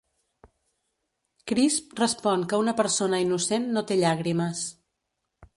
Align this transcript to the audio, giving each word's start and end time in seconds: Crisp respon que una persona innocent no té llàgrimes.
Crisp 1.51 1.93
respon 2.01 2.47
que 2.53 2.61
una 2.63 2.75
persona 2.81 3.23
innocent 3.27 3.71
no 3.77 3.87
té 3.93 3.99
llàgrimes. 4.03 4.65